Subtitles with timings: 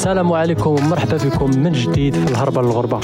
[0.00, 3.00] السلام عليكم ومرحبا بكم من جديد في الهربة للغربة.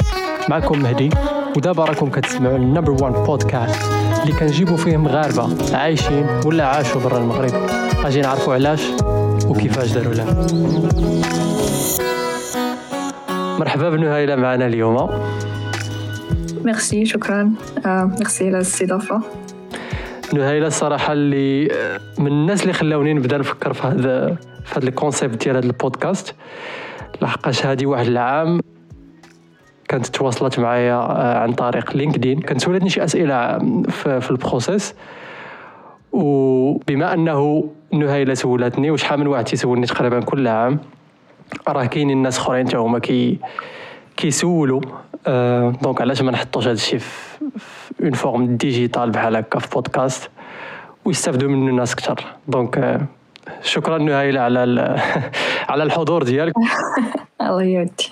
[0.48, 1.10] معكم مهدي
[1.56, 3.92] ودابا راكم كتسمعوا ال number 1 بودكاست
[4.22, 7.52] اللي كنجيبوا فيه مغاربه عايشين ولا عاشوا برا المغرب.
[8.04, 8.82] أجي نعرفوا علاش
[9.46, 10.46] وكيفاش داروا له
[13.58, 15.10] مرحبا بنهيلة معنا اليوم.
[16.64, 17.52] ميرسي شكرا.
[17.86, 19.20] ميرسي على الاستضافه
[20.34, 21.68] نهيلة الصراحه اللي
[22.18, 26.34] من الناس اللي خلاوني نبدأ نفكر في هذا في هذا ال concept ديال هذا البودكاست.
[27.22, 28.60] لحقاش هذه واحد العام
[29.88, 32.40] كانت تواصلت معايا آه، عن طريق LinkedIn.
[32.40, 33.58] كانت سولتني شي أسئلة
[33.88, 34.94] في, ال process.
[36.12, 40.78] وبما أنه نهيله سولتني وشحال من واحد تيسولني تقريبا كل عام
[41.68, 43.38] راه كاينين الناس أخرين حتى هما كي
[44.16, 44.80] كيسولوا.
[45.26, 47.38] أه donc علاش ما نحطوش هذا الشيء في
[48.02, 50.30] en forme digitale بحال هكا في بودكاست
[51.04, 53.00] ويستافدوا منه الناس أكثر donc أه
[53.62, 54.58] شكرا نهيله على
[55.70, 56.54] على الحضور ديالك.
[57.40, 58.08] الله يودي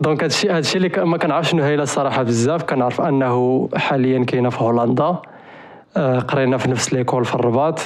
[0.00, 2.62] donc هادشي هادشي اللي ما كنعرفش نهيله الصراحة بزاف.
[2.62, 5.16] كنعرف أنه حاليا كاينة في هولندا.
[5.96, 7.80] آه، قرينا في نفس l'école في الرباط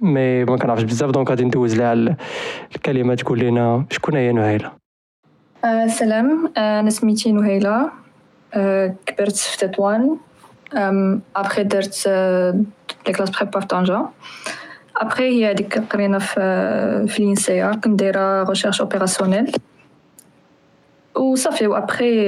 [0.00, 1.10] mais ما كنعرفش بزاف.
[1.10, 2.16] donc غادي ندوز لها
[2.76, 4.70] الكلمة تقول لنا شكون هي نهيله
[5.64, 6.52] آه سلام.
[6.56, 7.90] آه، أنا سميتي نهيله
[8.54, 10.16] آه كبرت في تطوان.
[11.36, 12.08] ابخي درت
[13.06, 14.02] لي classes prépa في طنجة.
[14.96, 19.52] ابخي هي هذيك قرينا في في l'INSEA كنت دايره recherche opérationnelle
[21.16, 22.24] وصافي وابخي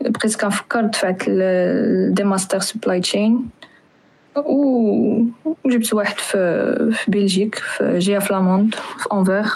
[0.00, 1.30] بقيت كنفكر دفعت
[2.10, 3.48] des masters supply chain
[5.64, 9.46] وجبت واحد في في Belgique في région flamande في Anvers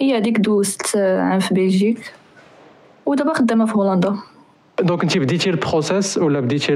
[0.00, 2.12] هي هذيك دوزت عام في Belgique
[3.06, 4.16] ودابا خدامه في هولندا
[4.82, 6.74] donc انت بديتي ال process ولا بديتي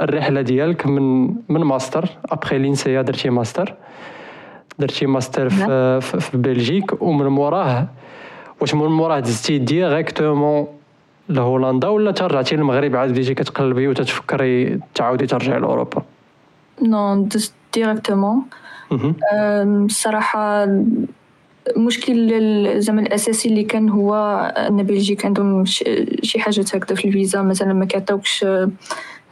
[0.00, 3.74] الرحلة ديالك من من ماستر؟ après l'INSEA درتي ماستر.
[4.78, 7.88] درتي ماستر في, في Belgique ومن موراه
[8.60, 10.66] واش من موراه دزتي directement
[11.28, 16.02] لهولندا ولا ترجعتي للمغرب عاد بديتي كتقلبي وتتفكري تعاودي ترجعي لأوروبا؟
[16.82, 18.42] non دزت directement
[19.32, 20.64] الصراحه
[21.76, 24.14] المشكل زعما الأساسي اللي كان هو
[24.56, 27.42] أن Belgique عندهم شي حاجة هكذا في الفيزا.
[27.42, 28.46] مثلا ما كيعطيوكش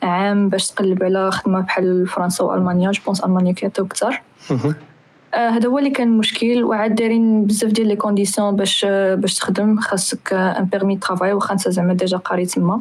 [0.02, 2.90] عام باش تقلب على خدمة بحال فرنسا وألمانيا.
[2.90, 4.22] je pense ألمانيا كيعطيو أكثر.
[5.34, 8.84] هذا هو اللي كان المشكل وعاد دايرين بزاف ديال les conditions باش
[9.14, 9.80] باش تخدم.
[9.80, 12.80] خاصك un permis travail واخا انت زعما déjà قاري تما.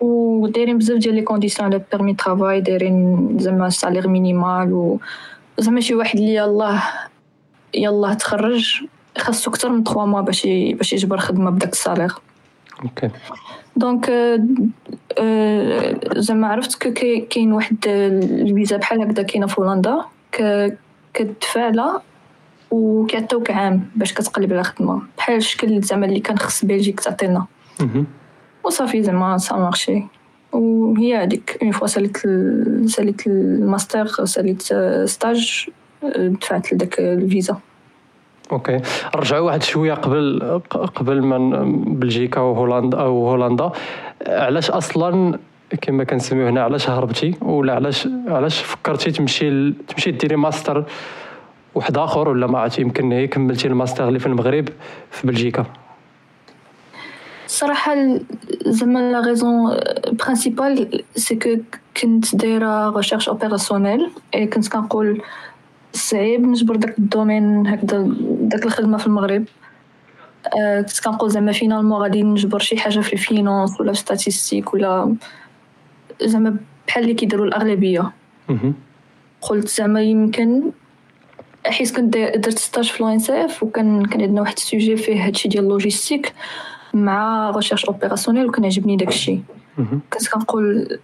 [0.00, 4.98] ودايرين بزاف ديال les conditions على permis travail دايرين زعما salaire minimal و
[5.58, 6.82] زعما شي واحد اللي يلاه
[7.74, 8.82] يلاه تخرج.
[9.18, 12.12] خاصو أكثر من 3 mois باش باش يجبر خدمة بداك ال salaire
[12.84, 13.10] OK.
[13.76, 14.10] donc
[16.16, 16.88] زعما عرفت
[17.30, 20.00] كاين واحد الفيزا بحال هكذا كاينة في هولندا
[21.14, 22.02] كتدفع لها
[22.70, 25.02] وكيعطيوك عام باش كتقلب على خدمة.
[25.18, 27.46] بحال الشكل زعما اللي كان خص Belgique تعطينا
[28.64, 30.02] وصافي زعما ça a marché
[30.52, 32.16] وهي هذيك une fois ساليت
[32.86, 34.62] ساليت الماستر ساليت
[35.04, 35.68] stage
[36.16, 37.56] دفعت لداك الفيزا.
[38.52, 38.80] OK.
[39.14, 43.70] رجعوا واحد شوية قبل قبل من بلجيكا وهولندا أو هولندا.
[44.26, 45.38] علاش أصلا
[45.80, 50.84] كما كنسميو هنا علاش هربتي؟ ولا علاش علاش فكرتي تمشي تمشي ديري ماستر
[51.74, 54.68] واحد آخر ولا ما عرفتي؟ يمكن هي كملتي الماستر اللي في المغرب
[55.10, 55.64] في بلجيكا.
[57.46, 57.94] صراحة
[58.66, 59.76] زعما la raison
[60.12, 61.56] principale c'est que
[62.02, 65.22] كنت دايرة recherche opérationnelle et كنت كنقول
[65.96, 68.06] صعيب نجبر داك ال domaine هكذا
[68.40, 69.44] داك الخدمة في المغرب.
[70.52, 75.16] كنت كنقول زعما finalement غادي نجبر شي حاجة في ال finance ولا في statistiques ولا
[76.22, 76.56] زعما
[76.88, 78.12] بحال اللي كيديروا الأغلبية.
[79.40, 80.62] قلت زعما يمكن
[81.66, 85.64] حيت كنت درت stage في l'ONCF وكان كان عندنا واحد ال sujet فيه هادشي ديال
[85.64, 86.32] ال logistique
[86.94, 89.40] مع recherche opérationnelle وكان عجبني داكشي.
[90.12, 90.98] كنت كنقول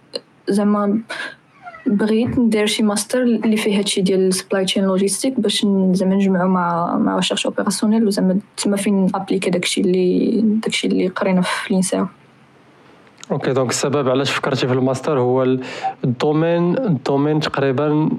[0.49, 1.01] زعما
[1.85, 6.47] بغيت ندير شي ماستر اللي فيه هادشي ديال ال supply chain logistique باش زعما نجمعو
[6.47, 12.07] مع مع recherche opérationnelle وزعما تما فين appliquer داكشي اللي داكشي اللي قرينا في l'INSEA
[13.31, 15.57] OK donc السبب علاش فكرتي في الماستر؟ هو
[16.03, 18.09] ال domaine ال domaine تقريبا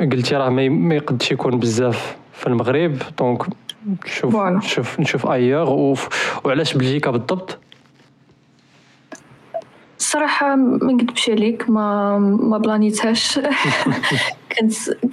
[0.00, 3.42] قلتي راه ما يقدش يكون بزاف في المغرب donc
[4.06, 5.98] نشوف نشوف نشوف ailleurs
[6.44, 7.58] وعلاش بلجيكا بالضبط؟
[10.06, 13.40] الصراحة ما نكذبش عليك ما ما بلانيتهاش
[14.58, 14.72] كنت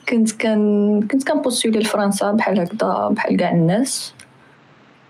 [0.09, 4.13] كنت كان كنت كن postuler لفرنسا بحال هكذا بحال كاع الناس.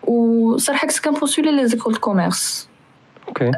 [0.03, 2.69] وصراحة كنت كن postuler les écoles commerce.
[3.27, 3.51] OK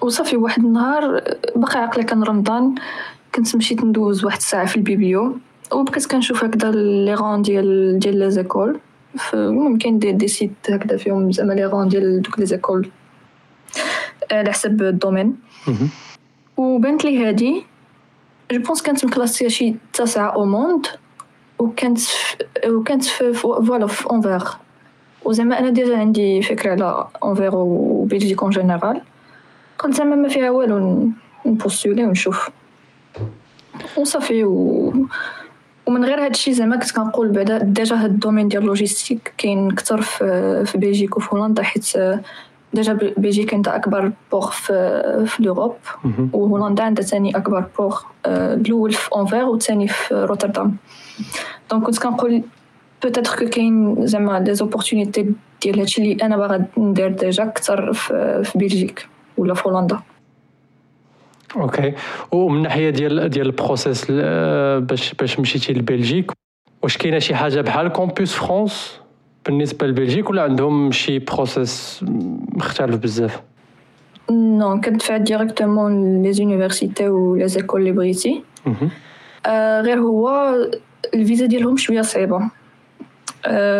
[0.00, 1.22] وصافي واحد النهار
[1.56, 2.74] باقي عقلي كان رمضان
[3.34, 5.38] كنت مشيت ندوز واحد الساعة في ال biblio
[5.72, 8.80] وبقيت كنشوف هكذا les rangs ديال ديال les écoles.
[9.80, 12.90] كاين des, des sites هكذا فيهم زعما les rangs ديال دوك les écoles.
[14.36, 15.36] على حسب ال domaine
[16.56, 17.64] وبانت لي هادي
[18.52, 20.86] je pense كانت م classée شي تاسعة au monde
[21.58, 22.00] وكانت
[22.66, 24.42] وكانت في voilà في Anvers
[25.24, 29.00] وزعما أنا déjà عندي فكرة على Anvers و Belgique en général
[29.78, 31.08] قلت زعما ما فيها والو
[31.46, 32.50] ن postuler ونشوف.
[33.96, 34.92] وصافي و
[35.86, 40.00] ومن غير هادشي زعما كنت كنقول بعدا déjà هاد ال domaine ديال logistique كاين كثر
[40.02, 41.96] في, في Belgique وفي هولندا حيت
[42.74, 45.74] déjà Belgique عندها اكبر بوغ في, في l'Europe
[46.32, 50.76] وهولندا عندها ثاني اكبر بوغ الأول في Anvers والثاني في روتردام
[51.70, 52.42] donc كنت كنقول
[53.02, 58.42] peut-être que كاين زعما des opportunités ديال هادشي اللي أنا باغا ندير déjà كثر في,
[58.44, 59.08] في Belgique
[59.38, 60.00] ولا في هولندا
[61.56, 61.94] OK
[62.32, 64.10] ومن ناحيه ديال ديال ال process
[64.90, 66.32] باش باش مشيتي ل Belgique
[66.82, 69.01] واش كاينة شي حاجة بحال Campus France
[69.46, 72.04] بالنسبة لبلجيك ولا عندهم شي process
[72.56, 73.42] مختلف بزاف؟
[74.30, 78.42] non كندفع directement les universités و les écoles اللي بغيتي
[79.86, 80.54] غير هو
[81.14, 82.50] الفيزا ديالهم شوية صعيبة.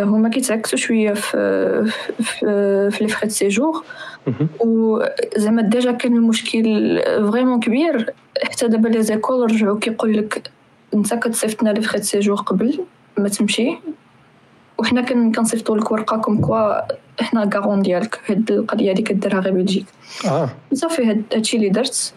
[0.04, 1.90] هما كيتعكسوا شوية في
[2.22, 3.84] في, في les frais séjour
[4.60, 7.00] وزعما déjà كان المشكل
[7.30, 8.12] vraiment كبير.
[8.42, 10.50] حتى دابا les écoles رجعوا كيقول لك
[10.94, 12.80] أنت كتصيفط لنا les frais séjour قبل
[13.18, 13.78] ما تمشي.
[14.82, 15.02] وحنا
[15.32, 16.80] كنصيفطوا لك ورقة comme quoi
[17.20, 19.86] حنا garant ديالك هاد القضية هادي كديرها غير Belgique.
[20.26, 20.48] آه.
[20.72, 22.14] صافي هادشي اللي درت.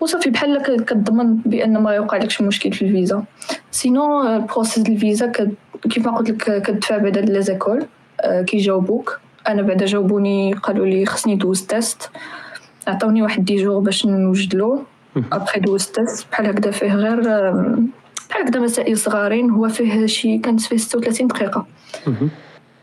[0.00, 3.24] وصافي بحال كتضمن بأن ما يوقع لكش مشكل في الفيزا.
[3.70, 5.32] sinon process الفيزا
[5.90, 7.86] كيف ما قلت لك كتدفع بعدا les écoles
[8.46, 9.20] كيجاوبوك.
[9.48, 12.10] أنا بعدا جاوبوني قالوا لي خصني دوز test
[12.86, 14.84] عطاوني واحد dix jours باش نوجدلو.
[15.32, 17.22] ابخي دوز test بحال هكذا فيه غير
[18.30, 21.66] بحال هكذا مسائل صغارين هو فيه شي كانت فيه 36 دقيقة.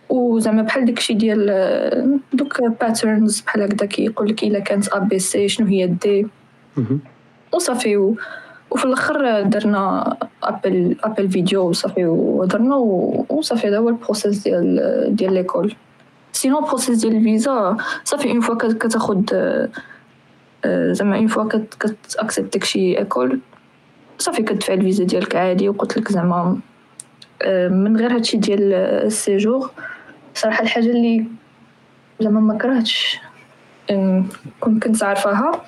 [0.09, 5.47] وزعما بحال داكشي ديال دوك patterns بحال هكذا كيقول لك إلا كانت A B C
[5.47, 6.27] شنو هي D
[7.53, 8.15] وصافي
[8.71, 12.75] وفي الأخر درنا appel appel vidéo وصافي ودرنا
[13.29, 15.75] وصافي هذا هو ال process ديال ديال l'école
[16.31, 19.29] sinon ال process ديال الفيزا صافي une fois كتاخد
[20.65, 21.43] زعما une fois
[21.79, 23.39] كت accepte داكشي école
[24.17, 26.59] صافي كتدفع الفيزا ديالك عادي وقلت لك زعما
[27.69, 29.71] من غير هادشي ديال ال séjour
[30.33, 31.25] صراحة الحاجة اللي
[32.19, 33.19] زعما ما كرهتش
[34.59, 35.65] كنت كنت عارفاها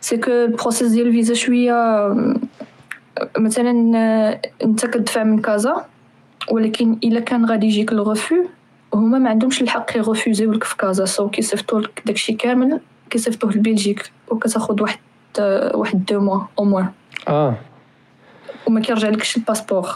[0.00, 1.74] c'est que ال process ديال الفيزا شوية
[3.38, 3.70] مثلا
[4.64, 5.84] انت كتدفع من كازا
[6.50, 8.36] ولكن إلا كان غادي يجيك الغفو
[8.94, 12.80] هما ما عندهمش الحق ي refuser يو لك في كازا سو كيصيفطوا لك داكشي كامل
[13.10, 14.98] كيصيفطوه ل Belgique وكتاخد واحد
[15.74, 16.88] واحد deux mois au moins
[17.28, 17.54] آه.
[18.66, 19.88] وما كيرجع لكش ال passeport.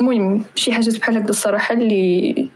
[0.00, 2.48] المهم شي حاجات بحال هكذا الصراحة اللي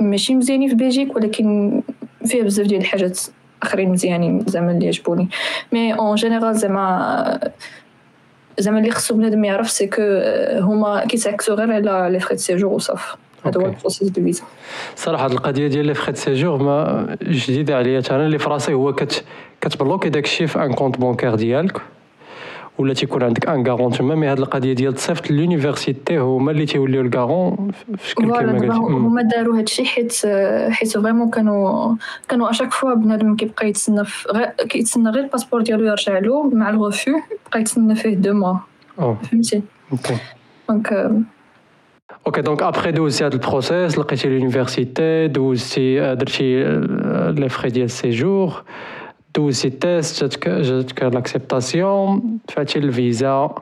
[0.00, 1.80] ماشي مزيانين في Belgique ولكن
[2.26, 3.20] فيها بزاف ديال الحاجات
[3.62, 5.28] آخرين مزيانين زعما اللي عجبوني.
[5.72, 7.50] mais en général زعما
[8.58, 10.02] زعما اللي خصو بنادم يعرف c'est que
[10.60, 14.42] هما كيتعكسو غير على les frais de séjour وصافي هذا هو ال process de visa.
[14.96, 18.02] صراحة القضية ديال les frais de séjour ما جديدة عليا.
[18.10, 19.24] أنا اللي في راسي هو كت
[19.60, 21.80] كت bloquer داكشي في un compte bancaire ديالك؟
[22.78, 27.00] ولا تيكون عندك un garant تما mais هاد القضية ديال تصيفط l'université هما اللي تيوليو
[27.00, 28.66] ال garant في شكل كيما قلتي.
[28.66, 30.12] هما داروا هادشي حيت
[30.70, 31.94] حيت vraiment كانوا
[32.28, 34.02] كانوا à chaque fois بنادم كيبقى يتسنى
[34.68, 37.10] كيتسنى غير ال passeport ديالو يرجع له مع الغفو
[37.50, 38.56] بقى يتسنى فيه deux mois.
[39.22, 40.16] فهمتي؟ OK
[40.68, 41.12] donc
[42.26, 46.64] OK donc après دوزتي هاد ال process لقيتي l'université دوزتي درتي
[47.36, 48.62] les frais ديال ال séjour
[49.36, 53.54] دوزتي test جاتك جاتك l'acceptation دفعتي الفيزا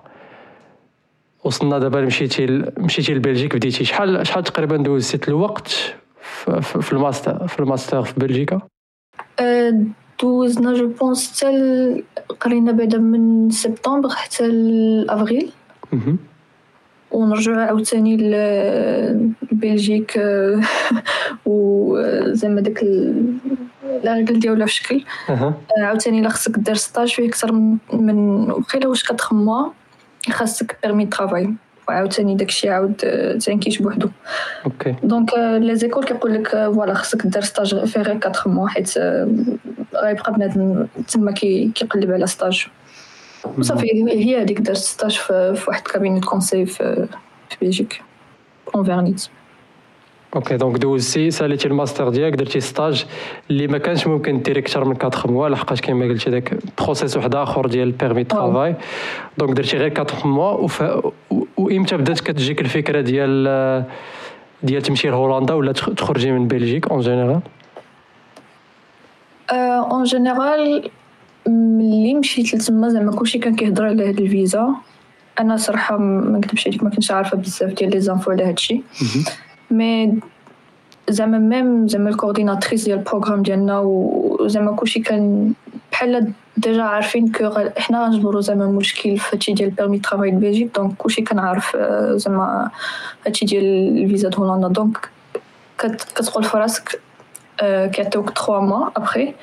[1.44, 2.46] وصلنا دابا مشيتي
[2.78, 5.94] مشيتي ل Belgique بديتي شحال شحال تقريبا دوزتي الوقت
[6.80, 8.60] في الماستر في الماستر في بلجيكا
[10.22, 12.02] دوزنا je pense حتى
[12.40, 15.50] قرينا بعدا من سبتمبر حتى لافريل
[17.10, 18.16] ونرجعو عاوتاني
[19.52, 20.20] ل Belgique
[21.46, 22.82] وزعما داك
[24.04, 25.04] العقل ديالها في شكل.
[25.78, 27.52] عاوتاني إلا خصك دير stage فيه أكثر
[27.92, 29.68] من وقيلا واش كتخموا
[30.30, 31.54] خاصك بيرمي ترافاي
[31.88, 32.94] وعاوتاني داكشي عاود
[33.46, 34.08] تنكيش بوحدو.
[34.66, 38.98] أوكي دونك لي زيكول كيقول لك فوالا خصك دير ستاج فيه غير 4 موا حيت
[39.94, 42.66] غيبقى بنادم تما كيقلب على ستاج
[43.58, 47.08] وصافي هي هذيك درت ستاج في واحد كابيني كونساي في
[47.62, 48.02] بلجيك
[48.74, 49.28] اون فيرنيت
[50.36, 53.06] أوكي دونك دوزتي ساليتي الماستر ديالك درتي ستاج
[53.50, 57.34] اللي ما كانش ممكن ديري أكثر من 4 mois لحقاش كما قلتي داك process واحد
[57.34, 58.74] اخر ديال permis travail
[59.38, 60.68] donc درتي غير 4 mois
[61.56, 63.84] وامتى بدات كتجيك الفكرة ديال
[64.62, 67.40] ديال تمشي لهولندا ولا تخرجي من Belgique en général
[69.50, 70.90] en général
[71.48, 74.74] ملي مشيت لتما زعما كلشي كان كيهضر على هاد الفيزا
[75.40, 78.82] أنا صراحة ما نكذبش عليك ما كنتش عارفة بزاف ديال les infos على هادشي.
[79.70, 80.18] مي
[81.08, 85.52] زعما même زعما ال coordinatrice ديال ال programme ديالنا وزعما كلشي كان
[85.92, 90.94] بحال déjà عارفين que حنا غنجبرو زعما مشكل في هادشي ديال permis travail بلجيك donc
[90.98, 91.76] كلشي كان عارف
[92.14, 92.70] زعما
[93.26, 93.64] هادشي ديال
[94.04, 95.08] الفيزا de هولندا donc
[95.78, 97.00] كتقول في راسك
[97.92, 99.34] كيعطيوك 3 mois après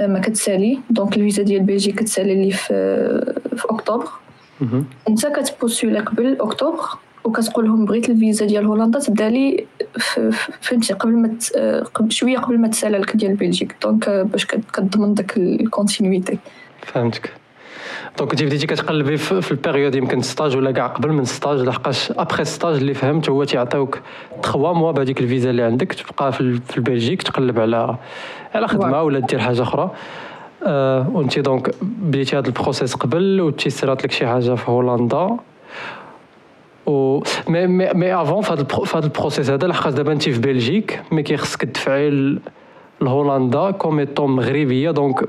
[0.00, 2.68] ما كتسالي donc الفيزا ديال بلجيك كتسالي لي في
[3.56, 4.08] في اكتوبر
[5.08, 6.84] انت كت postuler قبل اكتوبر
[7.24, 9.66] وكتقول لهم بغيت الفيزا ديال هولندا تبدا لي
[10.60, 11.38] فهمتي قبل ما
[11.94, 16.38] قبل شوية قبل ما تسالى لك ديال بلجيك donc باش كتضمن داك ال continuité
[16.82, 17.32] فهمتك
[18.18, 22.12] donc انت بديتي كتقلبي في ال période يمكن stage ولا كاع قبل من stage لحقاش
[22.12, 24.00] après stage اللي فهمت هو تيعطيوك
[24.42, 27.96] 3 mois بهذيك الفيزا اللي عندك تبقى في البلجيك تقلب على
[28.54, 29.90] على خدمه ولا دير حاجة أخرى
[30.66, 35.36] أه وانت donc بديتي هذا ال process قبل وتيسرات لك شي حاجة في هولندا
[36.86, 38.52] و مي مي مي افون في
[38.96, 42.38] هذا ال process هذا لحقاش دابا انت في بلجيك mais كيخصك تدفعي
[43.00, 45.24] لهولندا comme étant مغربيه donc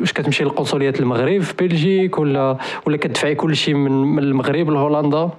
[0.00, 5.30] واش كتمشي للقنصليه المغرب في بلجيك ولا ولا كتدفعي كل شيء من من المغرب لهولندا؟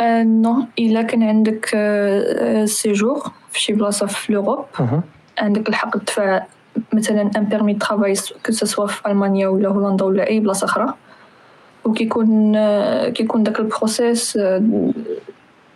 [0.00, 0.66] أه non.
[0.78, 1.66] إلا كان عندك
[2.64, 4.64] séjour في شي بلاصة في l'Europe
[5.38, 6.42] عندك الحق تدفع
[6.92, 8.14] مثلا un permis travail
[8.46, 10.94] que في ألمانيا ولا هولندا ولا أي بلاصة أخرى.
[11.84, 12.56] وكيكون
[13.08, 14.38] كيكون داك ال process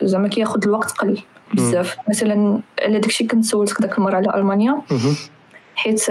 [0.02, 1.22] زعما كياخذ الوقت قليل
[1.54, 1.96] بزاف.
[2.08, 4.82] مثلا على داكشي كنت سولتك داك المرة على ألمانيا.
[5.78, 6.02] حيت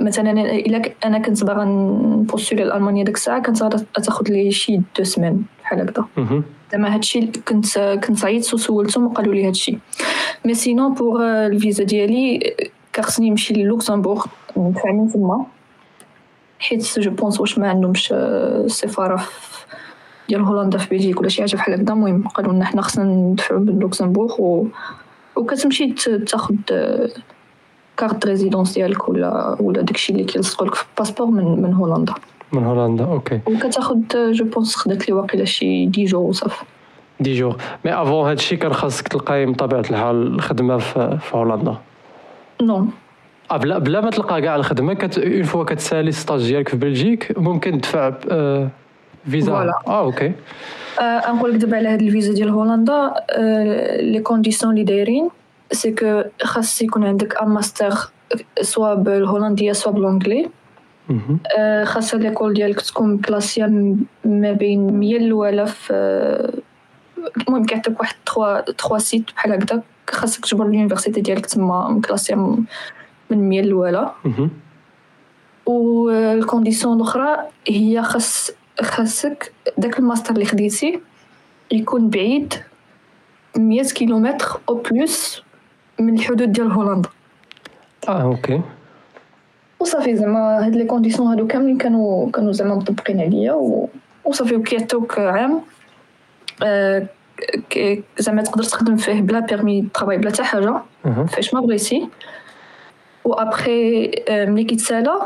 [0.00, 4.80] مثلا إلا أنا كنت باغا ن postuler لالمانيا ديك الساعة كانت غادا تاخذ لي شي
[4.98, 6.08] deux semaines بحال هكذا
[6.72, 9.78] زعما هادشي كنت كنت عيطت وسولتهم وقالوا لي هادشي.
[10.44, 12.54] mais sinon pour الفيزا ديالي
[12.92, 14.24] كخصني نمشي للوكسمبورغ
[14.56, 15.46] ندفع من تما
[16.58, 18.14] حيت je pense واش ما عندهمش
[18.66, 19.24] سفاره
[20.28, 23.58] ديال هولندا في بلجيك ولا شي حاجة بحال هكذا المهم قالوا لنا حنا خصنا ندفعو
[23.58, 24.66] باللوكسمبورغ و
[25.36, 25.92] وكتمشي
[26.26, 26.58] تاخد
[28.02, 32.14] carte résidence ديالك ولا ولا داكشي اللي كيلصقوا لك في ال passeport من من هولندا
[32.52, 36.64] من هولندا أوكي وكتاخد جو بونس خدات لي واقيلا شي dix jours وصافي
[37.20, 41.74] dix jours mais avant هادشي كان خاصك تلقاي بطبيعه الحال الخدمة في, في هولندا.
[42.62, 42.86] non
[43.50, 47.38] آه بلا بلا ما تلقى كاع الخدمة كت une fois كتسالي stage ديالك في بلجيك
[47.38, 48.68] ممكن تدفع آه
[49.30, 50.32] فيزا آه OK
[51.00, 55.28] آه نقول لك دابا على هاد الفيزا ديال هولندا آه les conditions اللي دايرين.
[55.72, 57.94] c'est que خاص يكون عندك un master
[58.60, 60.50] soit بالهولندية soit ب l'anglais
[61.84, 63.66] خاص l'école ديالك تكون classée
[64.24, 65.92] ما بين 100 الاولى في
[67.48, 69.82] المهم كيعطيك واحد 3 3 sites بحال هكذا.
[70.10, 74.12] خاصك تجبر ال université ديالك تما م classée من 100 الاولى
[75.66, 77.36] وال condition الأخرى
[77.68, 78.50] هي خاص
[78.82, 81.00] خاصك داك الماستر اللي خديتي
[81.72, 82.54] يكون بعيد
[83.56, 85.42] 100 كيلومتر أو plus
[86.00, 87.08] من الحدود ديال هولندا.
[88.08, 88.60] آه OK.
[89.80, 93.88] وصافي زعما هاد les conditions هادو كاملين كانوا كانوا زعما مطبقين عليا و...
[94.24, 95.60] وصافي وكيعطيوك عام
[96.62, 97.06] آه
[98.18, 100.82] زعما تقدر تخدم فيه بلا permis travail بلا حتى حاجة.
[101.28, 102.08] فاش ما بغيتي.
[103.24, 105.18] و ابخي ملي كيتسالى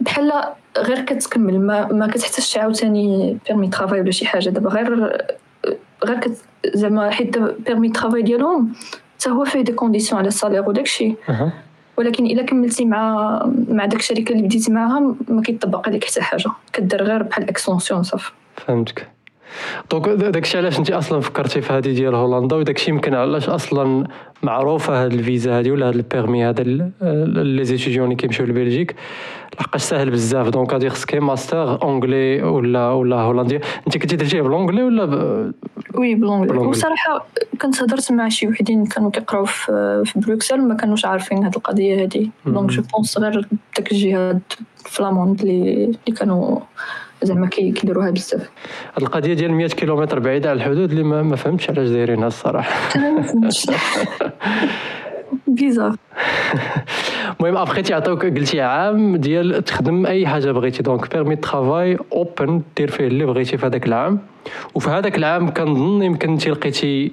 [0.00, 0.32] بحال
[0.78, 4.50] غير كتكمل ما, ما كتحتاجش عاوتاني permis travail ولا شي حاجة.
[4.50, 5.16] دابا غير
[6.06, 6.20] غير
[6.74, 8.72] زعما حيت permis travail ديالهم
[9.20, 11.14] حتى هو فيه des conditions على ال salaire وداكشي
[11.96, 16.50] ولكن الا كملتي مع مع داك الشركة اللي بديتي معاها ما كيطبق عليك حتى حاجة
[16.72, 19.08] كدير غير بحال extension صافي فهمتك
[19.90, 24.06] donc داكشي علاش انت أصلا فكرتي في هذه ديال هولندا وداكشي يمكن علاش أصلا
[24.42, 28.94] معروفه هاد الفيزا هادي ولا هاد ال permis هذا les étudiants اللي كيمشيو لبلجيك
[29.60, 34.46] لحقاش ساهل بزاف donc غادي خصك master anglais ولا ولا هولنديه انت كنتي درتيه ب
[34.46, 35.52] l'anglais ولا.
[35.98, 37.26] oui ب l'anglais وصراحة
[37.62, 42.02] كنت هضرت مع شي وحدين كانوا كيقراو في, في بروكسل ما كانوش عارفين هاد القضية
[42.02, 42.30] هادي.
[42.46, 44.40] donc je pense غير داك الجهاد
[44.76, 46.60] flamande اللي اللي كانوا
[47.22, 48.50] زعما كيديروها بزاف.
[48.94, 52.98] هاد القضية ديال 100 كيلومتر بعيدة على الحدود اللي ما, ما فهمتش علاش دايرينها الصراحة.
[55.46, 55.96] bizarre
[57.40, 62.90] المهم ابخي تيعطيوك قلتي عام ديال تخدم اي حاجة بغيتي donc permis travail open دير
[62.90, 64.18] فيه اللي بغيتي في هذاك العام
[64.74, 67.12] وفي هذاك العام كنظن يمكن انت لقيتي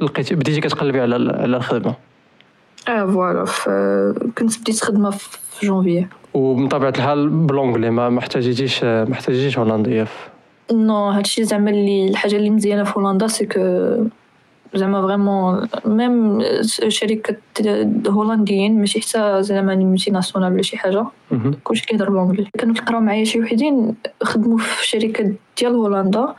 [0.00, 1.94] لقيتي بديتي كتقلبي على على الخدمه
[2.88, 3.44] آه voilà
[4.38, 10.06] كنت بديت خدمه في جونفي وبطبيعه الحال ب l'anglais ما محتاجيتيش ما محتاجيتيش هولنديه
[10.72, 13.60] non هادشي زعما اللي الحاجة اللي مزيانه في هولندا c'est que
[14.74, 16.42] زعما vraiment même
[16.88, 17.36] شركة
[18.08, 21.04] هولنديين ماشي حتى زعما multinationale ولا شي حاجة.
[21.64, 26.34] كلشي كيهضر ب l'anglais كانوا كيقراو معايا شي وحدين خدموا في شركة ديال هولندا.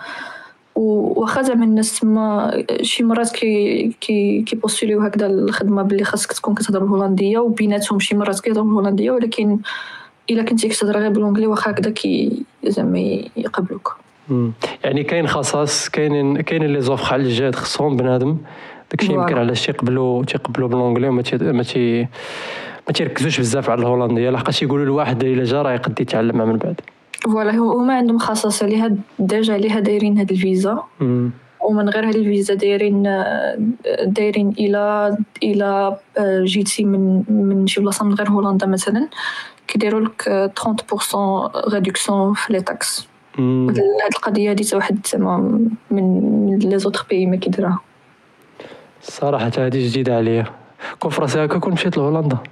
[0.75, 6.33] واخا زعما الناس تما شي مرات كي كي كي postuler يو هكذا الخدمة باللي خاصك
[6.33, 9.59] تكون كتهضر بالهولنديه وبيناتهم شي مرات كيهضروا بالهولنديه ولكن
[10.29, 12.99] إلا كنتي كتهضر غير ب l'anglais واخا هكذا كي زعما
[13.37, 14.02] يقبلوك.
[14.83, 18.37] يعني كاين خصاص كاينين كاينين les offres على الجهات خصهم بنادم.
[18.91, 22.07] داكشي يمكن علاش تيقبلوا تيقبلوا ب l'anglais وما ما تي
[22.87, 24.29] ما تيركزوش بزاف على الهولندية.
[24.29, 26.81] لحقاش يقولوا لواحد إلا جا راه يقد يتعلمها من بعد.
[27.23, 30.83] voilà هما عندهم خصاصة ليها déjà ليها دايرين هاد الفيزا.
[31.61, 33.03] ومن غير هاد الفيزا دايرين
[34.05, 35.97] دايرين إلى إلى
[36.43, 39.07] جيتي من من شي بلاصة من غير هولندا مثلا
[39.67, 43.07] كيديروا لك 30% réduction في les taxes.
[43.39, 45.59] هاد القضية هادي حتى واحد زعما
[45.91, 47.79] من les autres pays ما كيديرها.
[49.01, 50.45] الصراحه هادي جديدة عليا.
[50.99, 52.37] كون فراسي هكا كون مشيت لهولندا.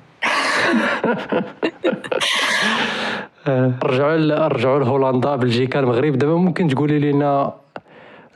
[3.84, 6.18] رجعوا رجعوا لهولندا بلجيكا المغرب.
[6.18, 7.54] دابا ممكن تقولي لنا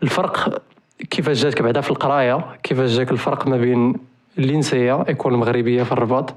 [0.04, 0.62] الفرق
[1.10, 3.94] كيفاش جاتك بعدا في القراية؟ كيفاش جاك الفرق ما بين
[4.38, 6.36] l'INSEA école المغربية في الرباط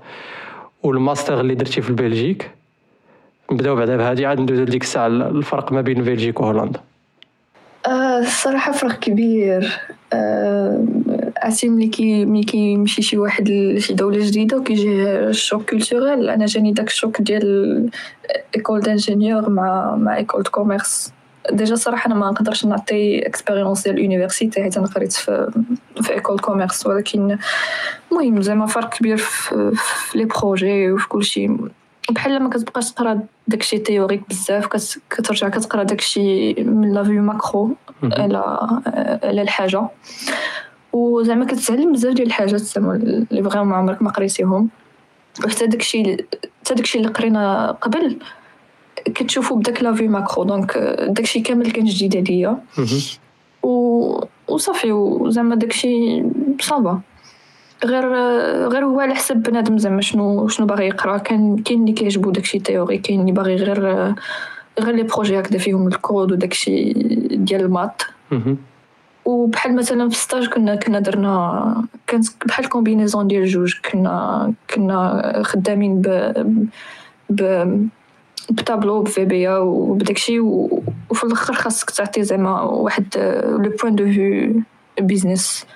[0.83, 2.51] والماستر اللي درتي في بلجيك؟
[3.53, 6.81] نبداو بعدا بهادي عاد ندوزو لديك الساعة الفرق ما بين بلجيك وهولندا.
[7.87, 9.81] آه الصراحة فرق كبير.
[10.13, 10.85] آه
[11.37, 16.47] عرفتي ملي كي ملي كيمشي شي واحد لشي دولة جديدة وكيجيه ال choc culturel أنا
[16.47, 17.91] جاني داك ال choc ديال
[18.57, 21.13] école d'ingénieurs مع مع école de commerce.
[21.51, 25.51] déjà صراحة أنا ما نقدرش نعطي expérience ديال ال université حيت أنا قريت في
[26.03, 27.39] في école commerce ولكن
[28.13, 29.73] المهم زعما فرق كبير في
[30.15, 31.51] les projets وفي كلشي.
[32.11, 34.67] بحال ما كتبقاش تقرا داكشي théorique بزاف
[35.11, 37.71] كترجع كتقرا داكشي من la vue macro
[38.03, 38.59] على
[39.25, 39.89] على الحاجة.
[40.93, 44.69] وزعما كتعلم بزاف ديال الحاجات زعما اللي vraiment عمرك ما قريتيهم.
[45.45, 46.17] وحتى داكشي
[46.65, 48.19] حتى داكشي اللي قرينا قبل
[49.05, 50.79] كتشوفو بداك la vue macro donc
[51.09, 52.59] داكشي كامل كان جديد عليا.
[53.63, 56.23] و وصافي وزعما داكشي
[56.61, 57.01] ça va.
[57.85, 58.15] غير
[58.69, 61.19] غير هو على حسب بنادم زعما شنو شنو باغي يقرا.
[61.19, 64.15] كان كاين اللي كيعجبو داكشي théorie كاين اللي باغي غير
[64.81, 66.93] غير les projets هكذا فيهم الكود وداكشي
[67.33, 68.03] ديال les maths.
[69.25, 76.01] وبحال مثلا في stage كنا كنا درنا كانت بحال combinaison ديال جوج كنا كنا خدامين
[76.01, 76.33] ب
[77.31, 77.43] ب
[78.51, 83.07] ب Tableau ب Power BI وبداكشي وفي الآخر خاصك تعطي زعما واحد
[83.45, 84.63] le point de vue
[85.01, 85.67] business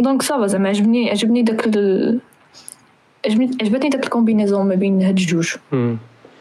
[0.00, 2.20] donc ça va زعما عجبني عجبني داك ال...
[3.26, 5.54] عجبني عجبتني داك ال combinaison ما بين هاد الجوج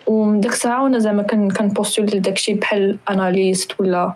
[0.07, 4.13] ومن داك الساعة وأنا زعما كان كن postule لداكشي بحال analyste ولا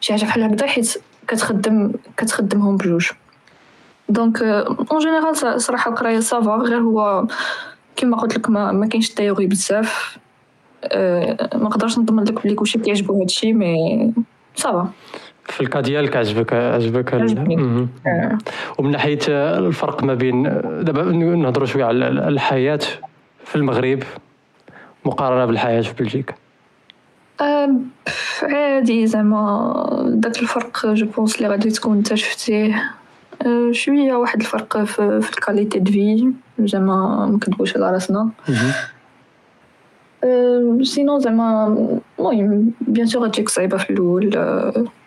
[0.00, 0.96] شي حاجة بحال هكذا حيت
[1.28, 3.10] كتخدم كتخدمهم بجوج
[4.08, 7.26] donc en général صراحة القرايه ça va غير هو
[7.96, 10.18] كما قلت لك ما, ما كاينش ال théorie بزاف
[10.84, 14.12] أه ما نقدرش نضمن لك بلي كلشي كيعجبو هادشي mais
[14.56, 14.90] ça va
[15.50, 17.14] في ال cas ديالك عجبك عجبك
[18.78, 20.42] ومن ناحية الفرق ما بين
[20.82, 22.80] دابا نهضروا شوية على الحياة
[23.44, 24.02] في المغرب
[25.04, 26.34] مقارنة بالحياة في بلجيكا.
[28.42, 32.92] عادي زعما داك الفرق je pense اللي غادي تكون انت شفتيه.
[33.70, 38.28] شوية واحد الفرق في, في ال qualité de vie زعما ما كنكذبوش على راسنا.
[40.82, 41.76] sinon زعما
[42.18, 44.30] المهم bien sûr غتجيك صعيبه في الأول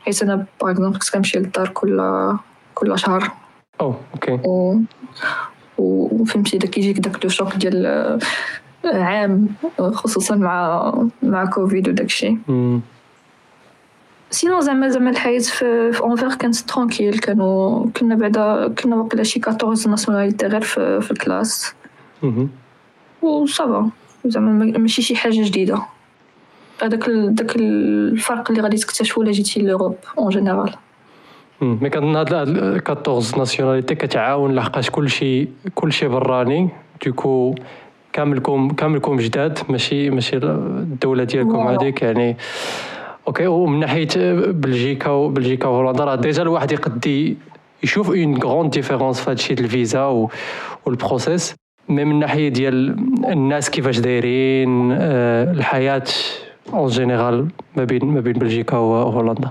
[0.06, 2.02] حيت أنا par exemple كنت كنمشي للدار كل
[2.76, 3.32] كل شهر
[3.82, 4.80] أو أوكي و
[5.78, 8.20] وفهمتي داك يجيك داك le choc ديال
[8.86, 9.48] عام
[9.80, 12.38] خصوصا مع مع كوفيد وداكشي
[14.32, 19.42] sinon زعما زعما الحياة في, في Anvers كانت tranquille كانوا كنا بعدا كنا واقيلا شي
[19.48, 21.74] 14 nationalités غير في, في la classe
[23.22, 23.90] و صافا
[24.26, 25.82] زعما ماشي شي حاجة جديدة.
[26.82, 30.74] هذاك داك الفرق اللي غادي تكتشفو الا جيتي l'Europe en général
[31.62, 36.70] mais كنظن هاد 14 nationalités كتعاون لحقاش كلشي كلشي براني
[37.06, 37.56] donc
[38.14, 39.60] كاملكم كاملكم جداد.
[39.70, 42.38] ماشي ماشي الدولة ديالكم هذيك يعني.
[43.28, 44.08] أوكي ومن ناحية
[44.52, 47.36] بلجيكا وبلجيكا وهولندا راه déjà الواحد يقد
[47.84, 50.30] يشوف une grande différence في هادشي ديال الفيزا
[50.86, 51.56] وال process
[51.90, 52.90] mais من ناحية ديال
[53.30, 56.04] الناس كيفاش دايرين الحياة
[56.74, 59.50] en général ما بين ما بين بلجيكا وهولندا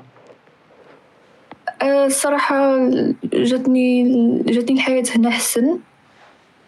[1.83, 2.89] الصراحة
[3.33, 4.03] جاتني
[4.43, 5.79] جاتني الحياة هنا احسن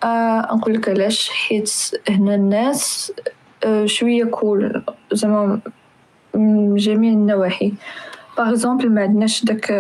[0.05, 1.73] أه نقول لك علاش؟ حيت
[2.09, 3.13] هنا الناس
[3.65, 5.61] أه شوية cool زعما
[6.35, 7.73] من جميع النواحي.
[8.39, 9.71] par exemple ما عندناش داك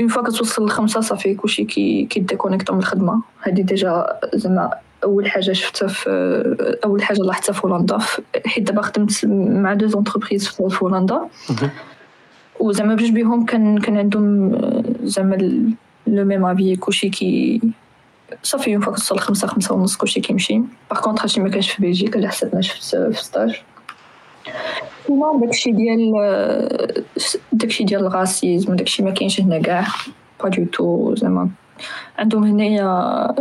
[0.00, 3.22] une fois كتوصل لخمسة صافي كلشي كي كي déconnectو من الخدمة.
[3.42, 4.70] هادي déjà زعما
[5.04, 7.98] أول حاجة شفتها في أول حاجة لاحظتها في هولندا
[8.46, 11.20] حيت دابا خدمت مع deux entreprises في هولندا.
[12.60, 14.58] وزعما بجوج بيهم كان كان عندهم
[15.02, 15.36] زعما
[16.06, 17.60] le même avis كلشي كي
[18.42, 20.62] صافي يوم فوا كتوصل خمسة خمسة ونص كلشي كيمشي.
[20.90, 23.62] par contre هادشي مكانش في بلجيك على حسب ما شفت في stage.
[25.06, 26.12] sinon داكشي ديال
[27.52, 29.86] داكشي ديال ال racisme داكشي ما كاينش هنا كاع
[30.42, 31.48] pas du tout زعما.
[32.18, 33.34] عندهم هنايا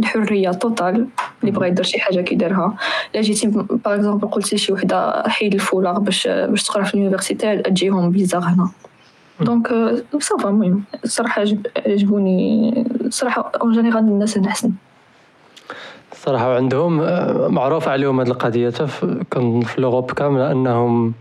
[0.00, 1.06] الحرية totale
[1.40, 2.76] اللي بغى يدير شي حاجة كيديرها.
[3.14, 7.56] إلا جيتي par exemple قلتي شي وحدة حيد الفولاغ باش باش تقرا في ال université
[7.56, 8.70] تجيهم bizarre هنا.
[9.40, 9.68] donc
[10.20, 10.82] صافا المهم.
[11.04, 11.44] الصراحه
[11.86, 12.72] عجبوني.
[13.00, 14.72] الصراحه en général الناس هنا أحسن.
[16.16, 16.96] صراحة عندهم
[17.54, 18.72] معروف عليهم هذه القضية.
[19.30, 21.14] كان في l'Europe كاملة أنهم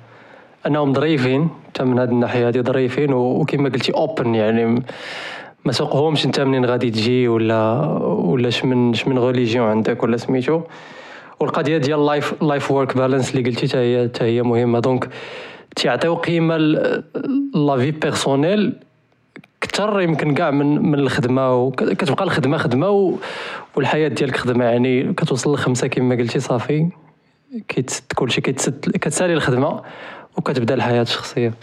[0.67, 4.83] أنهم ظريفين حتى من هذه الناحية هذه ظريفين وكما قلتي open يعني
[5.65, 10.61] ما سوقهمش أنت منين غادي تجي ولا ولا شمن شمن religion عندك ولا سميتو.
[11.39, 14.79] والقضية ديال life life work balance اللي قلتي حتى هي حتى هي مهمة.
[14.79, 15.09] donc
[15.75, 18.73] تيعطيو قيمة la vie personnelle
[19.75, 23.17] كثر يمكن كاع من من الخدمة وكتبقى الخدمة خدمة
[23.75, 24.65] والحياة ديالك خدمة.
[24.65, 26.89] يعني كتوصل لخمسة كما قلتي صافي.
[27.67, 29.81] كيتسد كلشي كيتسد كتسالي الخدمة
[30.37, 31.53] وكتبدا الحياة الشخصية.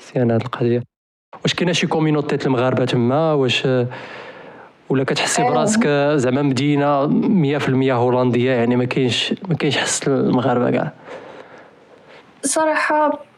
[0.00, 0.82] مزيانه هذه القضية.
[1.42, 3.68] واش كاينة شي community المغاربه تما؟ واش
[4.88, 7.06] ولا كتحسي براسك زعما مدينة
[7.58, 10.92] 100% هولندية؟ يعني ما كاينش ما كاينش حس المغاربه كاع.
[12.42, 13.31] صراحة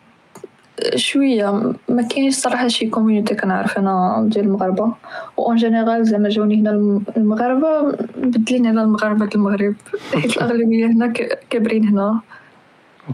[0.96, 4.94] شوية ما كاينش صراحة شي community كنعرف أنا ديال المغاربة.
[5.38, 6.70] en général زعما جاوني هنا
[7.16, 9.74] المغاربه بدلين على المغاربة المغرب.
[10.14, 11.06] حيت الأغلبية هنا
[11.50, 12.20] كابرين هنا.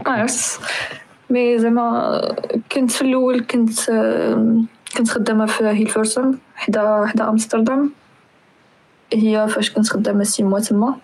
[0.05, 0.61] عرفت
[1.29, 2.21] mais زعما
[2.71, 3.79] كنت في الأول كنت
[4.97, 7.91] كنت خدامة في هيلفرسوم حدا حدا أمستردام.
[9.13, 10.95] هي فاش كنت خدامة six mois تما.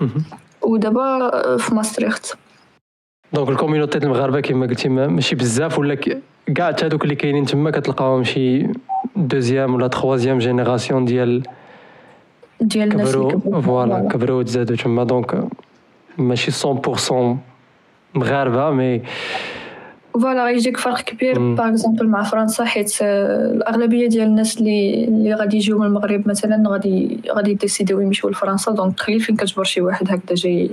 [0.62, 2.38] ودابا في ماستريخت
[3.34, 5.98] donc ال community المغاربة كما قلتي ماشي بزاف ولا
[6.56, 8.68] كاع هادوك اللي كاينين تما كتلقاوهم شي
[9.16, 11.44] deuxième ولا troisième génération ديال
[12.62, 15.04] ديال الناس اللي voilà كبروا وتزادوا تما.
[15.04, 15.44] donc
[16.18, 17.36] ماشي 100%
[18.16, 19.02] مغاربة mais
[20.14, 21.56] voilà يجيك فرق كبير.
[21.56, 26.64] par exemple مع فرنسا حيت الأغلبية ديال الناس اللي اللي غادي يجيو من المغرب مثلا
[26.68, 28.72] غادي غادي يديسيديو يمشيو لفرنسا.
[28.72, 30.70] دونك تخيل فين كتجبر شي واحد هكذا جاي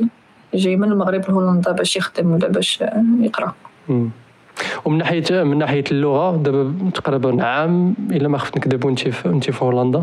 [0.54, 2.84] جاي من المغرب لهولندا باش يخدم ولا باش
[3.20, 3.52] يقرأ.
[4.84, 9.50] ومن ناحيه من ناحية اللغة دابا تقريبا عام إلا ما خفت نكذب وانت في انت
[9.50, 10.02] في هولندا.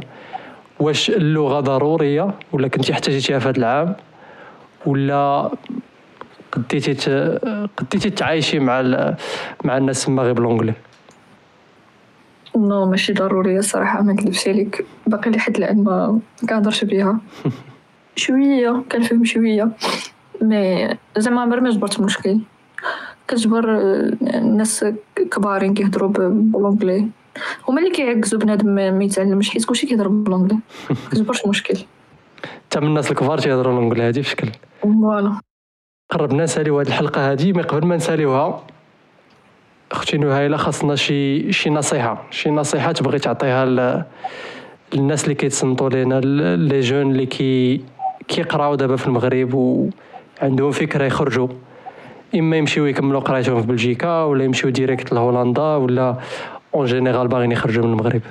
[0.80, 3.96] واش اللغة ضرورية؟ ولا كنتي احتاجيتيها في هذا العام؟
[4.86, 5.52] ولا
[6.52, 6.94] قديتي
[7.78, 8.82] قديتي تعايشي مع
[9.64, 10.74] مع الناس تما غير بالونجلي
[12.56, 14.86] نو ماشي ضرورية الصراحة ما نكذبش عليك.
[15.08, 17.20] باقي لحد الآن ما كنهضرش بيها.
[18.16, 19.70] شوية كنفهم شوية.
[20.42, 22.40] mais زعما عمري ما جبرت مشكل.
[23.32, 23.66] كتجبر
[24.22, 27.08] الناس كبارين كيهضروا ب l'anglais
[27.68, 30.60] هما اللي كيعكزوا بنادم ما يتعلمش حيت كلشي كيهضر ب l'anglais
[31.12, 31.78] كتجبرش مشكل.
[32.44, 34.48] حتى من الناس الكبار تيهضروا l'anglais هادي بشكل.
[34.82, 35.40] voilà.
[36.12, 38.64] قربنا نساليو هذه الحلقة هذه mais قبل ما نساليوها
[39.92, 42.24] أختي نهيله خاصنا شي شي نصيحة.
[42.32, 43.66] شي نصيحة تبغي تعطيها
[44.94, 46.20] للناس اللي كيتصنتوا لينا
[46.56, 47.82] les jeunes اللي كي
[48.28, 51.48] كيقراو دابا في المغرب وعندهم فكرة يخرجوا
[52.36, 56.16] إما يمشيو يكملوا قرايتهم في بلجيكا ولا يمشيو direct لهولندا ولا
[56.76, 58.22] en général باغيين يخرجوا من المغرب؟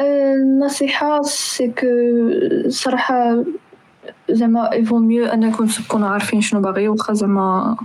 [0.00, 1.86] النصيحة c'est que
[2.68, 3.44] صراحة
[4.30, 7.76] زعما il vaut mieux أنكم تكونوا عارفين شنو باغي واخا زعما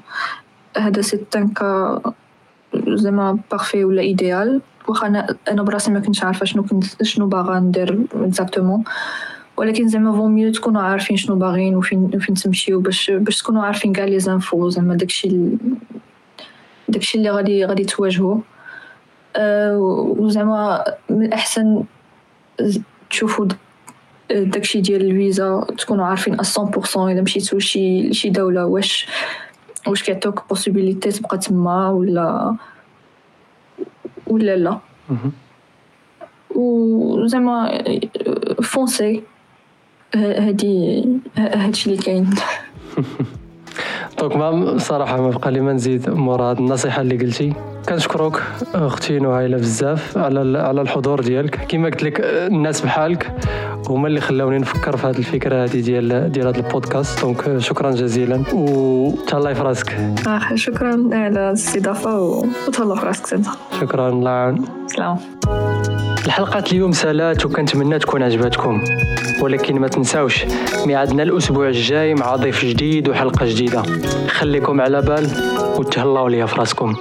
[0.77, 2.01] هذا c'est cas
[2.87, 7.59] زعما parfait ولا idéal واخا أنا أنا براسي ما كنتش عارفة شنو كنت شنو باغا
[7.59, 8.83] ندير exactement
[9.61, 13.93] ولكن زعما vaut mieux تكونوا عارفين شنو باغيين وفين فين تمشيو باش باش تكونوا عارفين
[13.93, 15.39] كاع les infos زعما داكشي
[16.89, 18.37] داكشي اللي غادي غادي تواجهوا
[19.35, 19.77] أه
[20.17, 21.83] وزعما من الاحسن
[23.09, 23.47] تشوفوا
[24.31, 29.07] داكشي ديال الفيزا تكونوا عارفين 100% إلا مشيتو لشي لشي دولة واش
[29.87, 32.55] واش كيعطيوك possibilité تبقى تما ولا
[34.27, 34.79] ولا لا.
[36.55, 37.81] وزعما
[38.63, 39.23] فونسي
[40.15, 41.05] هادي
[41.37, 42.29] هادشي اللي كاين.
[44.19, 47.53] donc ما صراحة ما بقى لي ما نزيد مورا هاد النصيحة اللي قلتي.
[47.89, 48.41] كنشكروك
[48.73, 51.55] أختي نهيله بزاف على على الحضور ديالك.
[51.55, 53.31] كما قلت لك الناس بحالك
[53.89, 57.21] هما اللي خلاوني نفكر في هذه الفكرة هذه ديال ديال هذا البودكاست.
[57.21, 58.43] donc شكرا جزيلا.
[58.53, 59.91] وتهلاي في راسك.
[60.27, 63.45] آه شكرا على الاستضافة وتهلا في راسك انت
[63.81, 64.65] شكرا الله يعاون.
[64.87, 65.17] سلام.
[66.25, 68.83] الحلقة اليوم سالات وكنتمنى تكون عجبتكم.
[69.41, 70.45] ولكن ما تنساوش
[70.85, 73.83] ميعادنا الأسبوع الجاي مع ضيف جديد وحلقة جديدة.
[74.27, 75.27] خليكم على بال
[75.77, 76.95] وتهلاو ليا في راسكم.